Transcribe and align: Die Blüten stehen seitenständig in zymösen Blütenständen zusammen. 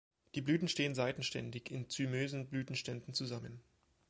Die 0.33 0.41
Blüten 0.41 0.67
stehen 0.67 0.95
seitenständig 0.95 1.69
in 1.69 1.87
zymösen 1.91 2.47
Blütenständen 2.47 3.13
zusammen. 3.13 3.61